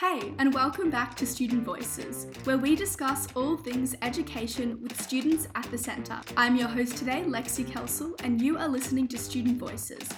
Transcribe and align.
Hey, 0.00 0.32
and 0.38 0.54
welcome 0.54 0.88
back 0.88 1.14
to 1.16 1.26
Student 1.26 1.62
Voices, 1.62 2.26
where 2.44 2.56
we 2.56 2.74
discuss 2.74 3.28
all 3.36 3.58
things 3.58 3.94
education 4.00 4.80
with 4.80 4.98
students 4.98 5.46
at 5.54 5.70
the 5.70 5.76
centre. 5.76 6.18
I'm 6.38 6.56
your 6.56 6.68
host 6.68 6.96
today, 6.96 7.22
Lexi 7.26 7.70
Kelsel, 7.70 8.14
and 8.24 8.40
you 8.40 8.56
are 8.56 8.66
listening 8.66 9.08
to 9.08 9.18
Student 9.18 9.58
Voices, 9.58 10.08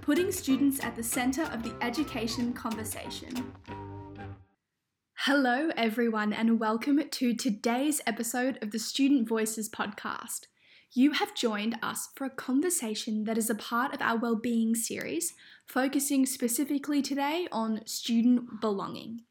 putting 0.00 0.30
students 0.30 0.78
at 0.84 0.94
the 0.94 1.02
centre 1.02 1.42
of 1.52 1.64
the 1.64 1.74
education 1.82 2.52
conversation. 2.52 3.52
Hello, 5.14 5.70
everyone, 5.76 6.32
and 6.32 6.60
welcome 6.60 7.02
to 7.10 7.34
today's 7.34 8.00
episode 8.06 8.60
of 8.62 8.70
the 8.70 8.78
Student 8.78 9.28
Voices 9.28 9.68
podcast. 9.68 10.46
You 10.92 11.12
have 11.12 11.34
joined 11.34 11.76
us 11.82 12.10
for 12.14 12.26
a 12.26 12.30
conversation 12.30 13.24
that 13.24 13.38
is 13.38 13.50
a 13.50 13.56
part 13.56 13.92
of 13.92 14.00
our 14.00 14.16
Wellbeing 14.16 14.76
series, 14.76 15.34
focusing 15.66 16.26
specifically 16.26 17.02
today 17.02 17.48
on 17.50 17.84
student 17.86 18.60
belonging. 18.60 19.22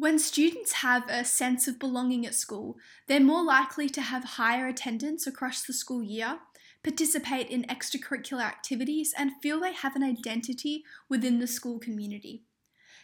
When 0.00 0.18
students 0.18 0.72
have 0.80 1.06
a 1.10 1.26
sense 1.26 1.68
of 1.68 1.78
belonging 1.78 2.24
at 2.24 2.34
school, 2.34 2.78
they're 3.06 3.20
more 3.20 3.44
likely 3.44 3.86
to 3.90 4.00
have 4.00 4.24
higher 4.24 4.66
attendance 4.66 5.26
across 5.26 5.62
the 5.62 5.74
school 5.74 6.02
year, 6.02 6.38
participate 6.82 7.48
in 7.48 7.64
extracurricular 7.64 8.40
activities, 8.40 9.12
and 9.18 9.32
feel 9.42 9.60
they 9.60 9.74
have 9.74 9.96
an 9.96 10.02
identity 10.02 10.84
within 11.10 11.38
the 11.38 11.46
school 11.46 11.78
community. 11.78 12.44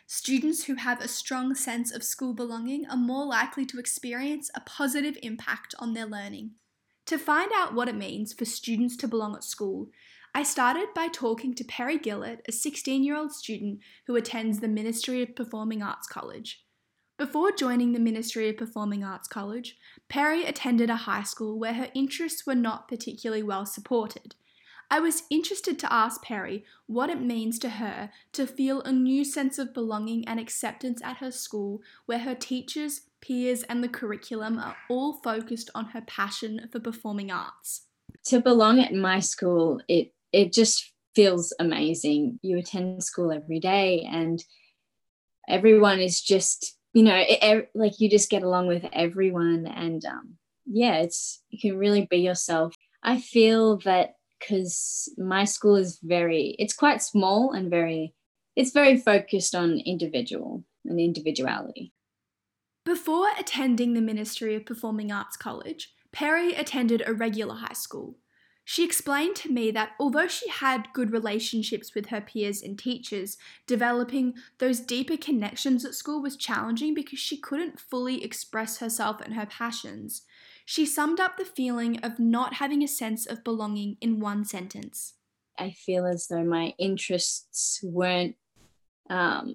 Students 0.07 0.65
who 0.65 0.77
have 0.77 1.03
a 1.03 1.07
strong 1.07 1.55
sense 1.55 1.93
of 1.93 2.03
school 2.03 2.33
belonging 2.33 2.87
are 2.89 2.97
more 2.97 3.27
likely 3.27 3.67
to 3.67 3.79
experience 3.79 4.51
a 4.55 4.63
positive 4.63 5.19
impact 5.23 5.75
on 5.79 5.93
their 5.93 6.07
learning. 6.07 6.53
To 7.09 7.19
find 7.19 7.53
out 7.55 7.75
what 7.75 7.91
it 7.91 7.95
means 7.95 8.33
for 8.33 8.47
students 8.47 8.97
to 8.97 9.07
belong 9.07 9.37
at 9.37 9.45
school, 9.45 9.91
I 10.35 10.45
started 10.45 10.95
by 10.95 11.09
talking 11.09 11.55
to 11.57 11.65
Perri 11.65 11.99
Gillett, 11.99 12.41
a 12.49 12.53
16 12.53 13.05
year 13.05 13.19
old 13.19 13.33
student 13.33 13.81
who 14.07 14.17
attends 14.17 14.61
the 14.61 14.69
Ministry 14.69 15.21
of 15.21 15.37
Performing 15.37 15.83
Arts 15.83 16.07
College. 16.07 16.63
Before 17.19 17.51
joining 17.51 17.93
the 17.93 17.99
Ministry 17.99 18.51
of 18.51 18.59
Performing 18.59 19.03
Arts 19.03 19.27
College, 19.27 19.79
Perri 20.07 20.45
attended 20.45 20.91
a 20.91 20.97
high 20.97 21.23
school 21.23 21.59
where 21.59 21.73
her 21.73 21.89
interests 21.95 22.47
were 22.47 22.55
not 22.55 22.89
particularly 22.89 23.43
well 23.43 23.65
supported. 23.65 24.35
I 24.91 25.01
was 25.01 25.23
interested 25.31 25.79
to 25.79 25.93
ask 25.93 26.23
Perri 26.23 26.65
what 26.87 27.09
it 27.09 27.21
means 27.21 27.59
to 27.61 27.71
her 27.71 28.11
to 28.33 28.47
feel 28.47 28.83
a 28.83 28.93
new 28.93 29.25
sense 29.25 29.59
of 29.59 29.73
belonging 29.73 30.29
and 30.29 30.39
acceptance 30.39 31.01
at 31.03 31.17
her 31.17 31.31
school 31.31 31.81
where 32.05 32.19
her 32.19 32.35
teachers, 32.35 33.01
peers, 33.23 33.63
and 33.63 33.83
the 33.83 33.89
curriculum 33.89 34.59
are 34.59 34.77
all 34.91 35.15
focused 35.15 35.71
on 35.75 35.87
her 35.87 36.03
passion 36.03 36.69
for 36.71 36.81
performing 36.81 37.33
arts. 37.33 37.87
To 38.27 38.41
belong 38.41 38.79
at 38.79 38.93
my 38.93 39.21
school, 39.21 39.81
it 39.89 40.13
it 40.33 40.53
just 40.53 40.93
feels 41.15 41.55
amazing. 41.59 42.39
You 42.43 42.59
attend 42.59 43.03
school 43.03 43.33
every 43.33 43.59
day 43.59 44.07
and 44.09 44.45
everyone 45.49 46.01
is 46.01 46.21
just, 46.21 46.76
you 46.97 47.03
know, 47.03 47.23
it, 47.29 47.71
like 47.75 48.01
you 48.01 48.09
just 48.09 48.31
get 48.31 48.43
along 48.43 48.69
with 48.69 48.87
everyone 48.91 49.67
and 49.67 50.03
um 50.07 50.37
yeah, 50.65 50.95
it's 50.97 51.43
you 51.51 51.59
can 51.61 51.79
really 51.79 52.07
be 52.07 52.17
yourself. 52.17 52.75
I 53.03 53.21
feel 53.21 53.77
that 53.81 54.15
because 54.41 55.13
my 55.19 55.45
school 55.45 55.77
is 55.77 55.99
very 56.03 56.57
it's 56.59 56.75
quite 56.75 57.03
small 57.03 57.53
and 57.53 57.71
very 57.71 58.15
it's 58.57 58.71
very 58.71 58.97
focused 58.97 59.55
on 59.55 59.83
individual 59.85 60.65
and 60.87 60.99
individuality 60.99 61.93
before 62.87 63.27
attending 63.39 63.93
the 63.93 64.01
Ministry 64.01 64.55
of 64.55 64.65
Performing 64.65 65.13
Arts 65.13 65.37
College, 65.37 65.93
Perri 66.13 66.55
attended 66.55 67.03
a 67.05 67.13
regular 67.13 67.57
high 67.57 67.75
school. 67.75 68.17
She 68.69 68.85
explained 68.85 69.37
to 69.37 69.53
me 69.53 69.71
that 69.71 69.93
although 70.01 70.27
she 70.27 70.49
had 70.49 70.93
good 70.93 71.13
relationships 71.13 71.95
with 71.95 72.07
her 72.07 72.21
peers 72.21 72.63
and 72.63 72.77
teachers, 72.77 73.39
developing 73.65 74.35
those 74.59 74.81
deeper 74.81 75.17
connections 75.17 75.85
at 75.85 75.95
school 75.95 76.21
was 76.21 76.37
challenging 76.37 76.93
because 76.93 77.21
she 77.21 77.37
couldn't 77.37 77.79
fully 77.79 78.25
express 78.25 78.79
herself 78.79 79.21
and 79.21 79.35
her 79.35 79.47
passions. 79.47 80.23
She 80.65 80.85
summed 80.85 81.21
up 81.21 81.37
the 81.37 81.45
feeling 81.45 82.01
of 82.01 82.19
not 82.19 82.55
having 82.55 82.83
a 82.83 82.89
sense 82.89 83.25
of 83.25 83.45
belonging 83.45 83.99
in 84.01 84.19
one 84.19 84.45
sentence. 84.45 85.15
I 85.57 85.71
feel 85.71 86.05
as 86.05 86.27
though 86.27 86.43
my 86.43 86.75
interests 86.77 87.79
weren't 87.85 88.35
um, 89.09 89.55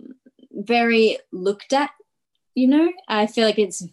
very 0.51 1.17
looked 1.33 1.73
at 1.73 1.91
you 2.55 2.67
know 2.67 2.91
i 3.07 3.27
feel 3.27 3.45
like 3.45 3.59
it's 3.59 3.85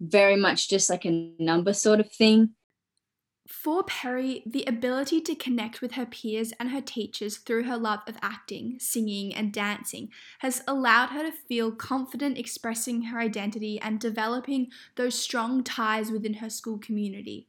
very 0.00 0.36
much 0.36 0.68
just 0.68 0.88
like 0.88 1.04
a 1.04 1.32
number 1.38 1.72
sort 1.72 2.00
of 2.00 2.10
thing 2.12 2.50
for 3.48 3.84
Perri, 3.84 4.42
the 4.44 4.64
ability 4.64 5.20
to 5.20 5.34
connect 5.34 5.80
with 5.80 5.92
her 5.92 6.06
peers 6.06 6.52
and 6.58 6.70
her 6.70 6.80
teachers 6.80 7.36
through 7.36 7.64
her 7.64 7.76
love 7.76 8.00
of 8.06 8.16
acting, 8.20 8.76
singing, 8.80 9.34
and 9.34 9.52
dancing 9.52 10.08
has 10.40 10.62
allowed 10.66 11.10
her 11.10 11.22
to 11.22 11.32
feel 11.32 11.70
confident 11.70 12.38
expressing 12.38 13.02
her 13.02 13.18
identity 13.18 13.80
and 13.80 14.00
developing 14.00 14.68
those 14.96 15.18
strong 15.18 15.62
ties 15.62 16.10
within 16.10 16.34
her 16.34 16.50
school 16.50 16.78
community. 16.78 17.48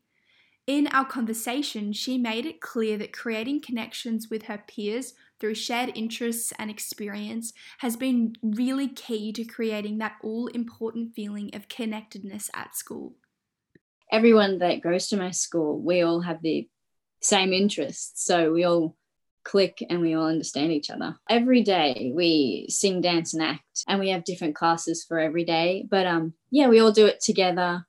In 0.68 0.88
our 0.88 1.06
conversation, 1.06 1.94
she 1.94 2.18
made 2.18 2.46
it 2.46 2.60
clear 2.60 2.98
that 2.98 3.14
creating 3.14 3.62
connections 3.62 4.30
with 4.30 4.44
her 4.44 4.62
peers 4.68 5.14
through 5.40 5.56
shared 5.56 5.94
interests 5.96 6.52
and 6.60 6.70
experience 6.70 7.54
has 7.80 7.96
been 7.96 8.36
really 8.42 8.90
key 8.90 9.32
to 9.32 9.46
creating 9.46 9.98
that 10.00 10.18
all 10.22 10.48
important 10.48 11.16
feeling 11.16 11.50
of 11.54 11.70
connectedness 11.70 12.50
at 12.54 12.76
school. 12.76 13.16
Everyone 14.12 14.60
that 14.60 14.82
goes 14.82 15.08
to 15.10 15.18
my 15.18 15.32
school, 15.32 15.80
we 15.80 16.02
all 16.02 16.22
have 16.22 16.42
the 16.42 16.68
same 17.22 17.54
interests. 17.54 18.24
So 18.24 18.54
we 18.54 18.64
all 18.64 18.96
click 19.44 19.82
and 19.90 20.02
we 20.02 20.14
all 20.14 20.28
understand 20.28 20.72
each 20.72 20.90
other. 20.90 21.16
Every 21.30 21.64
day 21.64 22.12
we 22.14 22.68
sing, 22.70 23.02
dance, 23.02 23.34
and 23.34 23.42
act, 23.42 23.86
and 23.88 24.00
we 24.00 24.10
have 24.10 24.26
different 24.26 24.56
classes 24.56 25.06
for 25.08 25.20
every 25.20 25.46
day. 25.46 25.86
But 25.90 26.06
um, 26.06 26.34
yeah, 26.52 26.68
we 26.68 26.80
all 26.80 26.92
do 26.92 27.06
it 27.06 27.22
together. 27.22 27.86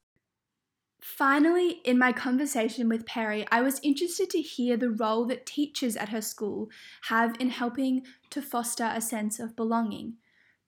Finally, 1.00 1.80
in 1.84 1.98
my 1.98 2.12
conversation 2.12 2.88
with 2.88 3.06
Perri, 3.06 3.46
I 3.50 3.60
was 3.60 3.80
interested 3.82 4.30
to 4.30 4.40
hear 4.40 4.76
the 4.76 4.90
role 4.90 5.24
that 5.26 5.46
teachers 5.46 5.96
at 5.96 6.10
her 6.10 6.20
school 6.20 6.70
have 7.02 7.36
in 7.40 7.50
helping 7.50 8.02
to 8.30 8.42
foster 8.42 8.90
a 8.92 9.00
sense 9.00 9.40
of 9.40 9.56
belonging. 9.56 10.14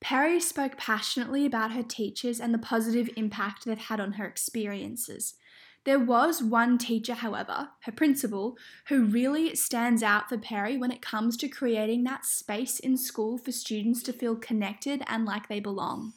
Perri 0.01 0.39
spoke 0.39 0.77
passionately 0.77 1.45
about 1.45 1.71
her 1.71 1.83
teachers 1.83 2.39
and 2.39 2.53
the 2.53 2.57
positive 2.57 3.09
impact 3.15 3.65
they've 3.65 3.77
had 3.77 3.99
on 3.99 4.13
her 4.13 4.25
experiences. 4.25 5.35
There 5.83 5.99
was 5.99 6.43
one 6.43 6.77
teacher, 6.77 7.13
however, 7.13 7.69
her 7.83 7.91
principal, 7.91 8.57
who 8.87 9.05
really 9.05 9.55
stands 9.55 10.03
out 10.03 10.29
for 10.29 10.37
Perri 10.37 10.77
when 10.77 10.91
it 10.91 11.01
comes 11.01 11.37
to 11.37 11.47
creating 11.47 12.03
that 12.03 12.25
space 12.25 12.79
in 12.79 12.97
school 12.97 13.37
for 13.37 13.51
students 13.51 14.03
to 14.03 14.13
feel 14.13 14.35
connected 14.35 15.01
and 15.07 15.25
like 15.25 15.47
they 15.47 15.59
belong 15.59 16.13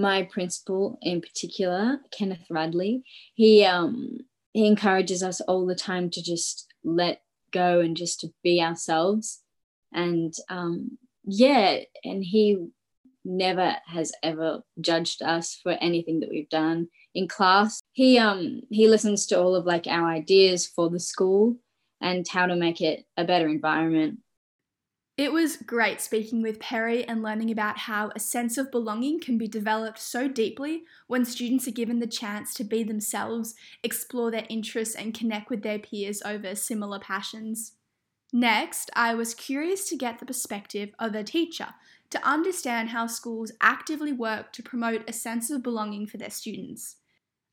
my 0.00 0.22
principal 0.22 0.98
in 1.02 1.20
particular, 1.20 1.98
Kenneth 2.10 2.46
Radley, 2.50 3.02
he 3.34 3.64
um 3.64 4.18
he 4.52 4.66
encourages 4.66 5.22
us 5.22 5.40
all 5.42 5.66
the 5.66 5.74
time 5.74 6.10
to 6.10 6.22
just 6.22 6.66
let 6.82 7.22
go 7.52 7.80
and 7.80 7.96
just 7.96 8.20
to 8.20 8.28
be 8.42 8.60
ourselves. 8.60 9.42
And 9.92 10.32
um 10.48 10.98
yeah, 11.30 11.78
and 12.04 12.24
he 12.24 12.68
never 13.24 13.76
has 13.86 14.12
ever 14.22 14.62
judged 14.80 15.22
us 15.22 15.58
for 15.62 15.72
anything 15.72 16.20
that 16.20 16.30
we've 16.30 16.48
done 16.48 16.88
in 17.14 17.28
class. 17.28 17.80
He 17.92 18.18
um 18.18 18.62
he 18.70 18.88
listens 18.88 19.26
to 19.26 19.40
all 19.40 19.54
of 19.54 19.66
like 19.66 19.86
our 19.86 20.08
ideas 20.08 20.66
for 20.66 20.88
the 20.90 21.00
school 21.00 21.56
and 22.00 22.26
how 22.26 22.46
to 22.46 22.56
make 22.56 22.80
it 22.80 23.04
a 23.16 23.24
better 23.24 23.48
environment 23.48 24.20
it 25.20 25.32
was 25.32 25.58
great 25.58 26.00
speaking 26.00 26.40
with 26.40 26.60
Perri 26.60 27.06
and 27.06 27.22
learning 27.22 27.50
about 27.50 27.76
how 27.76 28.10
a 28.16 28.18
sense 28.18 28.56
of 28.56 28.70
belonging 28.70 29.20
can 29.20 29.36
be 29.36 29.46
developed 29.46 29.98
so 29.98 30.28
deeply 30.28 30.84
when 31.08 31.26
students 31.26 31.68
are 31.68 31.72
given 31.72 31.98
the 31.98 32.06
chance 32.06 32.54
to 32.54 32.64
be 32.64 32.82
themselves, 32.82 33.54
explore 33.82 34.30
their 34.30 34.46
interests, 34.48 34.94
and 34.94 35.12
connect 35.12 35.50
with 35.50 35.62
their 35.62 35.78
peers 35.78 36.22
over 36.24 36.54
similar 36.54 36.98
passions. 36.98 37.72
Next, 38.32 38.90
I 38.94 39.14
was 39.14 39.34
curious 39.34 39.88
to 39.88 39.96
get 39.96 40.18
the 40.18 40.26
perspective 40.26 40.90
of 40.98 41.14
a 41.14 41.24
teacher 41.24 41.74
to 42.10 42.28
understand 42.28 42.90
how 42.90 43.06
schools 43.06 43.52
actively 43.60 44.12
work 44.12 44.52
to 44.52 44.62
promote 44.62 45.08
a 45.08 45.12
sense 45.12 45.50
of 45.50 45.62
belonging 45.62 46.06
for 46.06 46.16
their 46.16 46.30
students. 46.30 46.96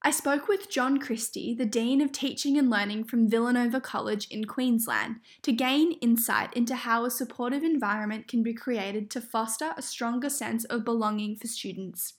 I 0.04 0.12
spoke 0.12 0.48
with 0.48 0.70
John 0.70 1.00
Christie, 1.00 1.56
the 1.56 1.66
Dean 1.66 2.02
of 2.02 2.12
Teaching 2.12 2.58
and 2.58 2.70
Learning 2.70 3.04
from 3.04 3.28
Villanova 3.28 3.82
College 3.82 4.28
in 4.30 4.46
Queensland, 4.46 5.16
to 5.42 5.52
gain 5.52 5.94
insight 5.94 6.54
into 6.54 6.76
how 6.76 7.04
a 7.04 7.12
supportive 7.12 7.64
environment 7.64 8.28
can 8.28 8.44
be 8.44 8.54
created 8.54 9.10
to 9.12 9.22
foster 9.22 9.74
a 9.76 9.82
stronger 9.82 10.30
sense 10.30 10.64
of 10.66 10.86
belonging 10.86 11.36
for 11.36 11.48
students. 11.48 12.14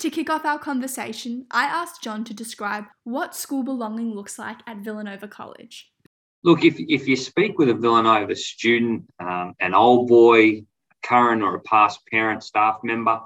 To 0.00 0.10
kick 0.10 0.28
off 0.30 0.44
our 0.44 0.58
conversation, 0.58 1.46
I 1.50 1.64
asked 1.64 2.02
John 2.02 2.22
to 2.24 2.34
describe 2.34 2.84
what 3.04 3.34
school 3.34 3.64
belonging 3.64 4.14
looks 4.14 4.38
like 4.38 4.58
at 4.66 4.78
Villanova 4.78 5.26
College. 5.26 5.90
Look, 6.44 6.64
if, 6.64 6.76
if 6.78 7.08
you 7.08 7.16
speak 7.16 7.58
with 7.58 7.68
a 7.68 7.74
Villanova 7.74 8.36
student, 8.36 9.04
um, 9.18 9.54
an 9.60 9.74
old 9.74 10.08
boy, 10.08 10.64
current 11.02 11.42
or 11.42 11.56
a 11.56 11.60
past 11.60 12.00
parent, 12.10 12.42
staff 12.42 12.78
member, 12.82 13.20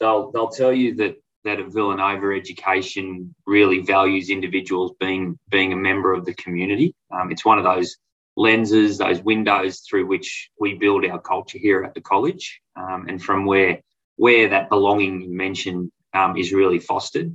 they'll, 0.00 0.30
they'll 0.32 0.48
tell 0.48 0.72
you 0.72 0.94
that 0.96 1.16
that 1.46 1.60
a 1.60 1.64
Villanova 1.64 2.36
education 2.36 3.34
really 3.46 3.78
values 3.80 4.30
individuals 4.30 4.92
being 4.98 5.38
being 5.48 5.72
a 5.72 5.76
member 5.76 6.12
of 6.12 6.24
the 6.26 6.34
community. 6.34 6.92
Um, 7.10 7.30
it's 7.30 7.44
one 7.44 7.58
of 7.58 7.64
those 7.64 7.96
lenses, 8.36 8.98
those 8.98 9.22
windows 9.22 9.80
through 9.80 10.06
which 10.06 10.50
we 10.60 10.74
build 10.74 11.06
our 11.06 11.20
culture 11.20 11.58
here 11.58 11.84
at 11.84 11.94
the 11.94 12.00
college, 12.00 12.60
um, 12.74 13.06
and 13.08 13.22
from 13.22 13.46
where 13.46 13.80
where 14.16 14.48
that 14.48 14.68
belonging 14.68 15.22
you 15.22 15.30
mentioned 15.30 15.90
um, 16.12 16.36
is 16.36 16.52
really 16.52 16.80
fostered. 16.80 17.34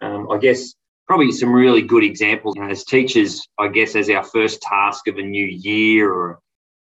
Um, 0.00 0.30
I 0.30 0.38
guess 0.38 0.74
probably 1.10 1.32
some 1.32 1.52
really 1.52 1.82
good 1.82 2.04
examples 2.04 2.54
you 2.54 2.62
know, 2.62 2.70
as 2.70 2.84
teachers, 2.84 3.44
I 3.58 3.66
guess, 3.66 3.96
as 3.96 4.08
our 4.10 4.22
first 4.22 4.62
task 4.62 5.08
of 5.08 5.16
a 5.16 5.22
new 5.22 5.44
year 5.44 6.08
or 6.08 6.38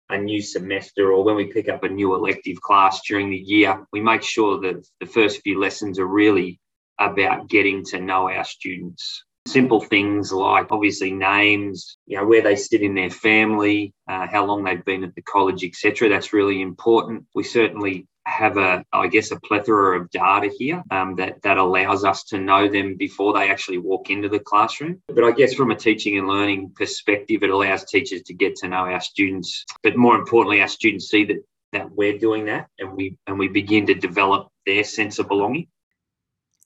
a 0.09 0.17
new 0.17 0.41
semester 0.41 1.13
or 1.13 1.23
when 1.23 1.37
we 1.37 1.45
pick 1.45 1.69
up 1.69 1.85
a 1.85 1.87
new 1.87 2.13
elective 2.13 2.59
class 2.59 2.99
during 3.07 3.29
the 3.29 3.37
year, 3.37 3.87
we 3.93 4.01
make 4.01 4.21
sure 4.21 4.59
that 4.59 4.85
the 4.99 5.05
first 5.05 5.39
few 5.43 5.61
lessons 5.61 5.97
are 5.97 6.07
really 6.07 6.59
about 6.99 7.47
getting 7.47 7.85
to 7.85 8.01
know 8.01 8.29
our 8.29 8.43
students. 8.43 9.23
Simple 9.47 9.79
things 9.79 10.33
like 10.33 10.73
obviously 10.73 11.13
names, 11.13 11.97
you 12.05 12.17
know, 12.17 12.25
where 12.25 12.41
they 12.41 12.57
sit 12.57 12.81
in 12.81 12.95
their 12.95 13.09
family, 13.09 13.93
uh, 14.09 14.27
how 14.29 14.43
long 14.43 14.65
they've 14.65 14.83
been 14.83 15.05
at 15.05 15.15
the 15.15 15.21
college, 15.21 15.63
etc. 15.63 16.09
That's 16.09 16.33
really 16.33 16.61
important. 16.61 17.23
We 17.33 17.45
certainly 17.45 18.07
have 18.27 18.57
a, 18.57 18.83
I 18.91 19.07
guess, 19.07 19.31
a 19.31 19.39
plethora 19.39 20.01
of 20.01 20.11
data 20.11 20.51
here 20.57 20.83
um, 20.91 21.15
that 21.15 21.41
that 21.43 21.57
allows 21.57 22.03
us 22.03 22.23
to 22.25 22.37
know 22.37 22.67
them 22.67 22.95
before 22.95 23.33
they 23.33 23.49
actually 23.49 23.77
walk 23.77 24.09
into 24.09 24.27
the 24.27 24.39
classroom. 24.39 25.01
But 25.07 25.23
I 25.23 25.31
guess 25.31 25.53
from 25.53 25.71
a 25.71 25.75
teaching 25.75 26.17
and 26.17 26.27
learning 26.27 26.73
perspective, 26.75 27.43
it 27.43 27.49
allows 27.49 27.85
teachers 27.85 28.23
to 28.23 28.33
get 28.33 28.57
to 28.57 28.67
know 28.67 28.77
our 28.77 29.01
students. 29.01 29.65
But 29.81 29.95
more 29.95 30.15
importantly, 30.15 30.61
our 30.61 30.67
students 30.67 31.09
see 31.09 31.23
that 31.25 31.37
that 31.71 31.89
we're 31.91 32.17
doing 32.17 32.45
that, 32.45 32.67
and 32.79 32.93
we 32.93 33.17
and 33.27 33.39
we 33.39 33.47
begin 33.47 33.87
to 33.87 33.93
develop 33.93 34.49
their 34.65 34.83
sense 34.83 35.19
of 35.19 35.27
belonging. 35.29 35.67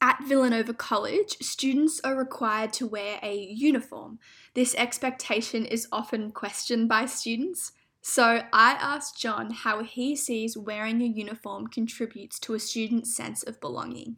At 0.03 0.17
Villanova 0.27 0.73
College, 0.73 1.37
students 1.41 2.01
are 2.03 2.15
required 2.15 2.73
to 2.73 2.87
wear 2.87 3.19
a 3.21 3.35
uniform. 3.37 4.17
This 4.55 4.73
expectation 4.73 5.63
is 5.63 5.87
often 5.91 6.31
questioned 6.31 6.89
by 6.89 7.05
students. 7.05 7.71
So 8.01 8.41
I 8.51 8.71
asked 8.73 9.19
John 9.19 9.51
how 9.51 9.83
he 9.83 10.15
sees 10.15 10.57
wearing 10.57 11.01
a 11.01 11.05
uniform 11.05 11.67
contributes 11.67 12.39
to 12.39 12.55
a 12.55 12.59
student's 12.59 13.15
sense 13.15 13.43
of 13.43 13.61
belonging. 13.61 14.17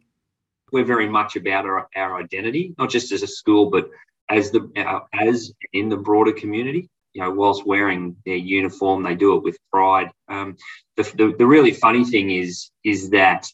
We're 0.72 0.84
very 0.84 1.08
much 1.08 1.36
about 1.36 1.66
our, 1.66 1.88
our 1.94 2.16
identity, 2.18 2.74
not 2.78 2.90
just 2.90 3.12
as 3.12 3.22
a 3.22 3.26
school, 3.26 3.70
but 3.70 3.90
as 4.30 4.50
the 4.50 4.70
as 5.12 5.52
in 5.74 5.88
the 5.88 5.96
broader 5.96 6.32
community. 6.32 6.88
You 7.12 7.22
know, 7.22 7.30
whilst 7.30 7.64
wearing 7.64 8.16
their 8.26 8.36
uniform, 8.36 9.04
they 9.04 9.14
do 9.14 9.36
it 9.36 9.44
with 9.44 9.56
pride. 9.70 10.10
Um, 10.28 10.56
the, 10.96 11.04
the, 11.16 11.34
the 11.38 11.46
really 11.46 11.72
funny 11.72 12.04
thing 12.04 12.30
is 12.30 12.70
is 12.82 13.10
that 13.10 13.46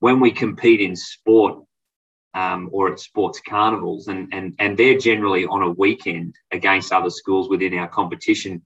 when 0.00 0.18
we 0.18 0.32
compete 0.32 0.80
in 0.80 0.96
sport 0.96 1.62
um, 2.34 2.68
or 2.72 2.92
at 2.92 3.00
sports 3.00 3.40
carnivals, 3.48 4.08
and, 4.08 4.28
and, 4.32 4.54
and 4.58 4.76
they're 4.76 4.98
generally 4.98 5.46
on 5.46 5.62
a 5.62 5.70
weekend 5.70 6.34
against 6.50 6.92
other 6.92 7.10
schools 7.10 7.48
within 7.48 7.78
our 7.78 7.88
competition, 7.88 8.62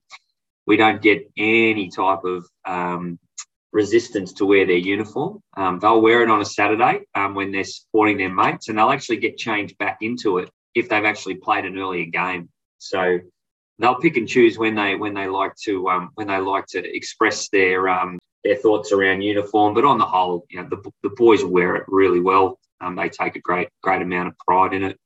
we 0.67 0.77
don't 0.77 1.01
get 1.01 1.29
any 1.37 1.89
type 1.89 2.23
of 2.23 2.47
um, 2.65 3.19
resistance 3.71 4.33
to 4.33 4.45
wear 4.45 4.65
their 4.65 4.75
uniform. 4.75 5.39
Um, 5.57 5.79
they'll 5.79 6.01
wear 6.01 6.23
it 6.23 6.29
on 6.29 6.41
a 6.41 6.45
Saturday 6.45 7.01
um, 7.15 7.35
when 7.35 7.51
they're 7.51 7.63
supporting 7.63 8.17
their 8.17 8.33
mates, 8.33 8.69
and 8.69 8.77
they'll 8.77 8.89
actually 8.89 9.17
get 9.17 9.37
changed 9.37 9.77
back 9.77 9.97
into 10.01 10.37
it 10.39 10.49
if 10.75 10.89
they've 10.89 11.05
actually 11.05 11.35
played 11.35 11.65
an 11.65 11.77
earlier 11.77 12.05
game. 12.05 12.49
So 12.77 13.19
they'll 13.79 13.95
pick 13.95 14.17
and 14.17 14.27
choose 14.27 14.57
when 14.57 14.75
they 14.75 14.95
when 14.95 15.13
they 15.13 15.27
like 15.27 15.55
to 15.63 15.89
um, 15.89 16.11
when 16.15 16.27
they 16.27 16.37
like 16.37 16.67
to 16.67 16.95
express 16.95 17.49
their 17.49 17.89
um, 17.89 18.19
their 18.43 18.55
thoughts 18.55 18.91
around 18.91 19.21
uniform. 19.21 19.73
But 19.73 19.85
on 19.85 19.97
the 19.97 20.05
whole, 20.05 20.45
you 20.49 20.61
know, 20.61 20.69
the, 20.69 20.91
the 21.03 21.15
boys 21.15 21.43
wear 21.43 21.75
it 21.75 21.85
really 21.87 22.19
well. 22.19 22.59
Um, 22.79 22.95
they 22.95 23.09
take 23.09 23.35
a 23.35 23.39
great 23.39 23.69
great 23.81 24.01
amount 24.01 24.29
of 24.29 24.37
pride 24.39 24.73
in 24.73 24.83
it. 24.83 24.97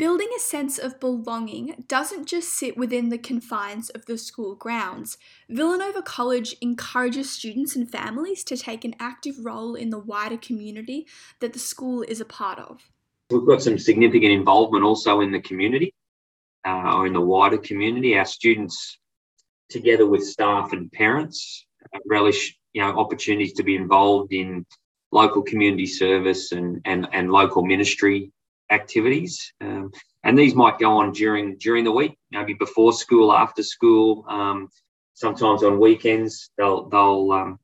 Building 0.00 0.30
a 0.34 0.40
sense 0.40 0.78
of 0.78 0.98
belonging 0.98 1.84
doesn't 1.86 2.24
just 2.24 2.54
sit 2.54 2.74
within 2.78 3.10
the 3.10 3.18
confines 3.18 3.90
of 3.90 4.06
the 4.06 4.16
school 4.16 4.54
grounds. 4.54 5.18
Villanova 5.50 6.00
College 6.00 6.56
encourages 6.62 7.30
students 7.30 7.76
and 7.76 7.86
families 7.86 8.42
to 8.44 8.56
take 8.56 8.86
an 8.86 8.94
active 8.98 9.34
role 9.44 9.74
in 9.74 9.90
the 9.90 9.98
wider 9.98 10.38
community 10.38 11.06
that 11.40 11.52
the 11.52 11.58
school 11.58 12.00
is 12.00 12.18
a 12.18 12.24
part 12.24 12.58
of. 12.58 12.80
We've 13.30 13.46
got 13.46 13.60
some 13.60 13.76
significant 13.76 14.32
involvement 14.32 14.84
also 14.84 15.20
in 15.20 15.32
the 15.32 15.40
community 15.42 15.92
uh, 16.66 16.96
or 16.96 17.06
in 17.06 17.12
the 17.12 17.20
wider 17.20 17.58
community. 17.58 18.16
Our 18.16 18.24
students, 18.24 18.98
together 19.68 20.06
with 20.06 20.24
staff 20.24 20.72
and 20.72 20.90
parents, 20.90 21.66
relish 22.06 22.56
you 22.72 22.80
know 22.80 22.98
opportunities 22.98 23.52
to 23.52 23.62
be 23.62 23.76
involved 23.76 24.32
in 24.32 24.64
local 25.12 25.42
community 25.42 25.84
service 25.84 26.52
and, 26.52 26.80
and, 26.86 27.06
and 27.12 27.30
local 27.30 27.62
ministry 27.66 28.32
activities. 28.70 29.52
Um, 29.60 29.90
and 30.24 30.38
these 30.38 30.54
might 30.54 30.78
go 30.78 30.98
on 30.98 31.12
during 31.12 31.56
during 31.58 31.84
the 31.84 31.92
week, 31.92 32.16
maybe 32.30 32.54
before 32.54 32.92
school, 32.92 33.32
after 33.32 33.62
school. 33.62 34.24
Um, 34.28 34.68
sometimes 35.14 35.62
on 35.62 35.80
weekends, 35.80 36.50
they'll 36.56 36.88
they'll 36.88 37.32
um, 37.32 37.58